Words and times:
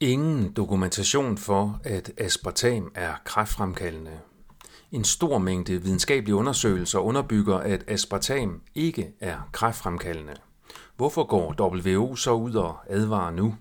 Ingen 0.00 0.52
dokumentation 0.52 1.38
for, 1.38 1.80
at 1.84 2.12
aspartam 2.18 2.92
er 2.94 3.12
kræftfremkaldende. 3.24 4.18
En 4.92 5.04
stor 5.04 5.38
mængde 5.38 5.82
videnskabelige 5.82 6.34
undersøgelser 6.34 6.98
underbygger, 6.98 7.56
at 7.56 7.84
aspartam 7.86 8.60
ikke 8.74 9.12
er 9.20 9.48
kræftfremkaldende. 9.52 10.34
Hvorfor 10.96 11.24
går 11.24 11.54
WHO 11.60 12.16
så 12.16 12.32
ud 12.32 12.54
og 12.54 12.76
advarer 12.88 13.30
nu? 13.30 13.54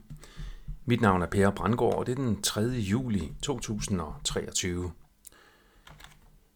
Mit 0.86 1.02
navn 1.02 1.22
er 1.22 1.26
Per 1.26 1.50
Brandgaard, 1.50 1.96
og 1.96 2.06
det 2.06 2.12
er 2.12 2.16
den 2.16 2.42
3. 2.42 2.62
juli 2.62 3.34
2023. 3.42 4.92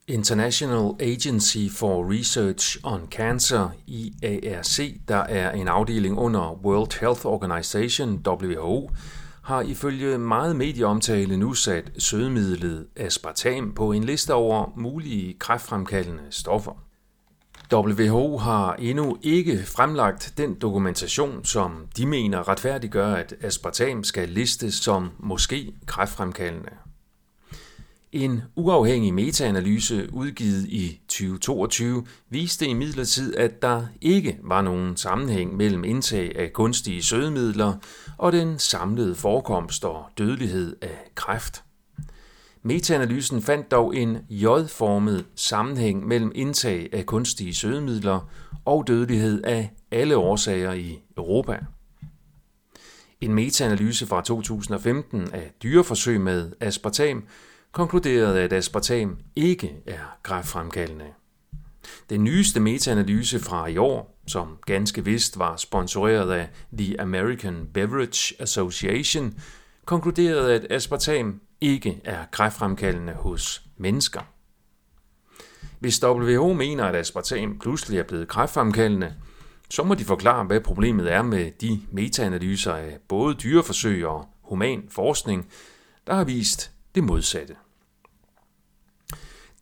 International 0.08 0.92
Agency 1.00 1.70
for 1.76 2.12
Research 2.12 2.78
on 2.84 3.08
Cancer, 3.12 3.70
IARC, 3.88 5.00
der 5.08 5.18
er 5.18 5.52
en 5.52 5.68
afdeling 5.68 6.18
under 6.18 6.66
World 6.66 7.00
Health 7.00 7.26
Organization, 7.26 8.24
WHO, 8.28 8.92
har 9.42 9.62
ifølge 9.62 10.18
meget 10.18 10.56
medieomtale 10.56 11.38
nu 11.38 11.54
sat 11.54 11.92
sødemidlet 11.98 12.88
aspartam 12.96 13.74
på 13.74 13.92
en 13.92 14.04
liste 14.04 14.34
over 14.34 14.74
mulige 14.76 15.34
kræftfremkaldende 15.40 16.24
stoffer. 16.30 16.84
WHO 17.74 18.38
har 18.38 18.74
endnu 18.74 19.18
ikke 19.22 19.64
fremlagt 19.66 20.34
den 20.38 20.54
dokumentation, 20.54 21.46
som 21.46 21.88
de 21.98 22.06
mener 22.06 22.48
retfærdiggør, 22.50 23.14
at 23.14 23.34
aspartam 23.42 24.04
skal 24.04 24.30
listes 24.30 24.74
som 24.74 25.10
måske 25.20 25.74
kræftfremkaldende. 25.86 26.72
En 28.12 28.42
uafhængig 28.56 29.14
metaanalyse 29.14 30.14
udgivet 30.14 30.66
i 30.68 31.02
2022 31.30 32.06
viste 32.30 32.68
imidlertid, 32.68 33.36
at 33.36 33.62
der 33.62 33.86
ikke 34.02 34.38
var 34.44 34.62
nogen 34.62 34.98
sammenhæng 34.98 35.56
mellem 35.56 35.84
indtag 35.84 36.40
af 36.40 36.54
kunstige 36.54 37.04
sødemidler 37.04 37.74
og 38.18 38.32
den 38.32 38.60
samlede 38.60 39.16
forekomst 39.16 39.86
og 39.86 40.06
dødelighed 40.18 40.76
af 40.82 41.12
kræft. 41.16 41.64
Metaanalysen 42.64 43.42
fandt 43.42 43.72
dog 43.72 43.96
en 43.96 44.18
J-formet 44.30 45.26
sammenhæng 45.36 46.08
mellem 46.08 46.32
indtag 46.36 46.90
af 46.94 47.06
kunstige 47.06 47.56
sødemidler 47.56 48.30
og 48.66 48.88
dødelighed 48.88 49.44
af 49.44 49.74
alle 49.92 50.18
årsager 50.18 50.74
i 50.74 51.00
Europa. 51.18 51.60
En 53.22 53.34
metaanalyse 53.34 54.08
fra 54.08 54.22
2015 54.22 55.34
af 55.34 55.52
dyreforsøg 55.64 56.22
med 56.22 56.52
aspartam 56.60 57.24
konkluderede, 57.72 58.42
at 58.42 58.54
aspartam 58.54 59.18
ikke 59.36 59.76
er 59.88 60.18
kræftfremkaldende. 60.24 61.06
Den 62.10 62.24
nyeste 62.24 62.60
metaanalyse 62.60 63.40
fra 63.40 63.68
i 63.68 63.78
år, 63.78 64.22
som 64.28 64.58
ganske 64.66 65.06
vist 65.06 65.40
var 65.40 65.56
sponsoreret 65.56 66.32
af 66.32 66.50
The 66.78 67.02
American 67.02 67.68
Beverage 67.74 68.42
Association, 68.42 69.34
konkluderede, 69.86 70.54
at 70.54 70.68
aspartam 70.70 71.42
ikke 71.62 72.02
er 72.04 72.26
kræftfremkaldende 72.32 73.14
hos 73.14 73.62
mennesker. 73.78 74.22
Hvis 75.80 76.04
WHO 76.04 76.54
mener, 76.54 76.86
at 76.86 76.96
aspartam 76.96 77.60
pludselig 77.60 78.00
er 78.00 78.04
blevet 78.04 78.28
kræftfremkaldende, 78.28 79.14
så 79.70 79.84
må 79.84 79.96
de 79.96 80.06
forklare, 80.06 80.44
hvad 80.44 80.62
problemet 80.62 81.14
er 81.14 81.22
med 81.22 81.52
de 81.62 81.82
metaanalyser 81.92 82.74
af 82.74 82.98
både 83.08 83.36
dyreforsøg 83.36 84.08
og 84.08 84.28
human 84.42 84.84
forskning, 84.90 85.50
der 86.08 86.14
har 86.14 86.24
vist 86.24 86.72
det 86.96 87.04
modsatte. 87.04 87.56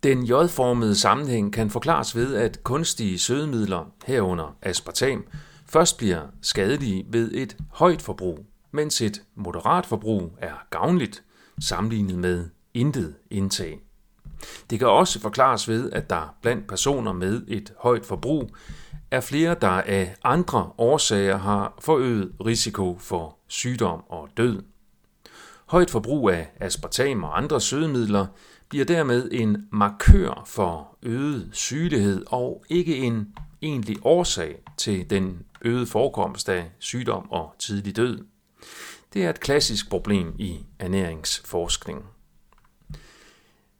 Den 0.03 0.23
J-formede 0.23 0.95
sammenhæng 0.95 1.53
kan 1.53 1.69
forklares 1.69 2.15
ved, 2.15 2.35
at 2.35 2.63
kunstige 2.63 3.19
sødemidler, 3.19 3.91
herunder 4.05 4.57
aspartam, 4.61 5.25
først 5.65 5.97
bliver 5.97 6.21
skadelige 6.41 7.05
ved 7.09 7.31
et 7.33 7.57
højt 7.71 8.01
forbrug, 8.01 8.45
mens 8.71 9.01
et 9.01 9.21
moderat 9.35 9.85
forbrug 9.85 10.33
er 10.37 10.53
gavnligt 10.69 11.23
sammenlignet 11.59 12.19
med 12.19 12.49
intet 12.73 13.15
indtag. 13.31 13.79
Det 14.69 14.79
kan 14.79 14.87
også 14.87 15.19
forklares 15.19 15.67
ved, 15.67 15.91
at 15.91 16.09
der 16.09 16.35
blandt 16.41 16.67
personer 16.67 17.13
med 17.13 17.41
et 17.47 17.73
højt 17.77 18.05
forbrug 18.05 18.49
er 19.11 19.21
flere, 19.21 19.55
der 19.61 19.69
af 19.69 20.15
andre 20.23 20.69
årsager 20.77 21.37
har 21.37 21.73
forøget 21.79 22.31
risiko 22.45 22.97
for 22.99 23.37
sygdom 23.47 24.03
og 24.09 24.29
død. 24.37 24.61
Højt 25.69 25.89
forbrug 25.89 26.29
af 26.29 26.51
aspartam 26.59 27.23
og 27.23 27.37
andre 27.37 27.61
sødemidler 27.61 28.25
bliver 28.69 28.85
dermed 28.85 29.29
en 29.31 29.67
markør 29.71 30.43
for 30.47 30.97
øget 31.03 31.49
sygelighed 31.51 32.25
og 32.27 32.63
ikke 32.69 32.97
en 32.97 33.27
egentlig 33.61 33.97
årsag 34.01 34.61
til 34.77 35.09
den 35.09 35.45
øgede 35.61 35.85
forekomst 35.85 36.49
af 36.49 36.71
sygdom 36.79 37.31
og 37.31 37.55
tidlig 37.59 37.95
død. 37.95 38.25
Det 39.13 39.25
er 39.25 39.29
et 39.29 39.39
klassisk 39.39 39.89
problem 39.89 40.33
i 40.39 40.65
ernæringsforskning. 40.79 42.05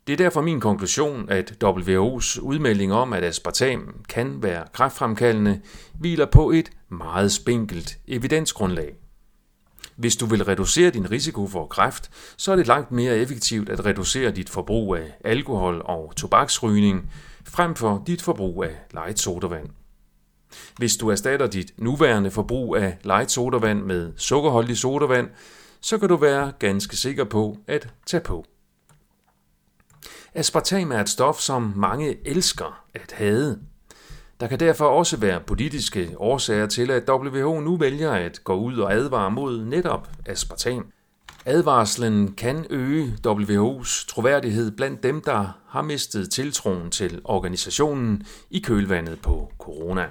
Det 0.07 0.13
er 0.13 0.17
derfor 0.17 0.41
min 0.41 0.59
konklusion, 0.59 1.29
at 1.29 1.63
WHO's 1.63 2.41
udmelding 2.41 2.93
om, 2.93 3.13
at 3.13 3.23
aspartam 3.23 4.03
kan 4.09 4.43
være 4.43 4.65
kræftfremkaldende, 4.73 5.61
hviler 5.93 6.25
på 6.25 6.51
et 6.51 6.69
meget 6.89 7.31
spinkelt 7.31 7.97
evidensgrundlag. 8.07 8.98
Hvis 9.99 10.15
du 10.15 10.25
vil 10.25 10.43
reducere 10.43 10.89
din 10.89 11.11
risiko 11.11 11.47
for 11.47 11.67
kræft, 11.67 12.11
så 12.37 12.51
er 12.51 12.55
det 12.55 12.67
langt 12.67 12.91
mere 12.91 13.17
effektivt 13.17 13.69
at 13.69 13.85
reducere 13.85 14.31
dit 14.31 14.49
forbrug 14.49 14.95
af 14.95 15.17
alkohol 15.25 15.81
og 15.85 16.13
tobaksrygning, 16.15 17.11
frem 17.45 17.75
for 17.75 18.03
dit 18.07 18.21
forbrug 18.21 18.63
af 18.63 18.75
light 18.93 19.19
sodavand. 19.19 19.69
Hvis 20.77 20.97
du 20.97 21.09
erstatter 21.09 21.47
dit 21.47 21.73
nuværende 21.77 22.31
forbrug 22.31 22.75
af 22.75 22.97
light 23.03 23.31
sodavand 23.31 23.83
med 23.83 24.13
sukkerholdig 24.17 24.77
sodavand, 24.77 25.29
så 25.81 25.97
kan 25.97 26.09
du 26.09 26.15
være 26.15 26.51
ganske 26.59 26.97
sikker 26.97 27.23
på 27.23 27.57
at 27.67 27.93
tage 28.05 28.21
på. 28.21 28.45
Aspartam 30.33 30.91
er 30.91 31.01
et 31.01 31.09
stof, 31.09 31.39
som 31.39 31.73
mange 31.75 32.27
elsker 32.27 32.83
at 32.93 33.11
have. 33.11 33.59
Der 34.39 34.47
kan 34.47 34.59
derfor 34.59 34.85
også 34.85 35.17
være 35.17 35.39
politiske 35.39 36.15
årsager 36.17 36.67
til, 36.67 36.91
at 36.91 37.09
WHO 37.09 37.59
nu 37.59 37.77
vælger 37.77 38.11
at 38.11 38.43
gå 38.43 38.55
ud 38.55 38.77
og 38.77 38.93
advare 38.93 39.31
mod 39.31 39.65
netop 39.65 40.09
aspartam. 40.25 40.91
Advarslen 41.45 42.33
kan 42.33 42.65
øge 42.69 43.17
WHO's 43.27 44.07
troværdighed 44.07 44.71
blandt 44.71 45.03
dem, 45.03 45.21
der 45.21 45.59
har 45.67 45.81
mistet 45.81 46.31
tiltroen 46.31 46.91
til 46.91 47.21
organisationen 47.23 48.23
i 48.49 48.59
kølvandet 48.59 49.21
på 49.21 49.51
corona. 49.59 50.07